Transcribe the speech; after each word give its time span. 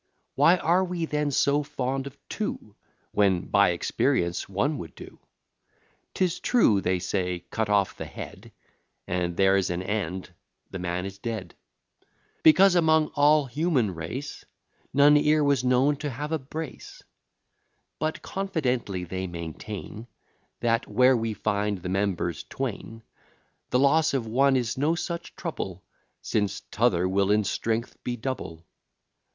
Why 0.33 0.57
are 0.57 0.83
we 0.83 1.05
then 1.05 1.29
so 1.29 1.61
fond 1.61 2.07
of 2.07 2.17
two, 2.27 2.75
When 3.11 3.41
by 3.45 3.69
experience 3.69 4.49
one 4.49 4.79
would 4.79 4.95
do? 4.95 5.19
'Tis 6.15 6.39
true, 6.39 6.81
say 6.99 7.23
they, 7.23 7.39
cut 7.51 7.69
off 7.69 7.95
the 7.97 8.05
head, 8.07 8.51
And 9.05 9.37
there's 9.37 9.69
an 9.69 9.83
end; 9.83 10.31
the 10.71 10.79
man 10.79 11.05
is 11.05 11.19
dead; 11.19 11.53
Because, 12.41 12.73
among 12.73 13.09
all 13.13 13.45
human 13.45 13.93
race, 13.93 14.43
None 14.91 15.17
e'er 15.17 15.43
was 15.43 15.63
known 15.63 15.97
to 15.97 16.09
have 16.09 16.31
a 16.31 16.39
brace: 16.39 17.03
But 17.99 18.23
confidently 18.23 19.03
they 19.03 19.27
maintain, 19.27 20.07
That 20.61 20.87
where 20.87 21.15
we 21.15 21.35
find 21.35 21.77
the 21.77 21.89
members 21.89 22.41
twain, 22.45 23.03
The 23.69 23.77
loss 23.77 24.15
of 24.15 24.25
one 24.25 24.55
is 24.55 24.79
no 24.79 24.95
such 24.95 25.35
trouble, 25.35 25.83
Since 26.23 26.61
t'other 26.71 27.07
will 27.07 27.29
in 27.29 27.43
strength 27.43 28.01
be 28.03 28.15
double. 28.17 28.65